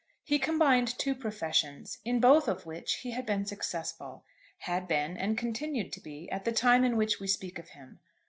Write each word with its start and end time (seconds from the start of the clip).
He 0.23 0.39
combined 0.39 0.97
two 0.97 1.13
professions, 1.13 1.99
in 2.03 2.19
both 2.19 2.47
of 2.47 2.65
which 2.65 2.95
he 3.01 3.11
had 3.11 3.23
been 3.23 3.45
successful, 3.45 4.23
had 4.61 4.87
been, 4.87 5.15
and 5.15 5.37
continued 5.37 5.93
to 5.93 5.99
be, 6.01 6.27
at 6.31 6.43
the 6.43 6.51
time 6.51 6.83
in 6.83 6.97
which 6.97 7.19
we 7.19 7.27
speak 7.27 7.59
of 7.59 7.69
him. 7.69 7.99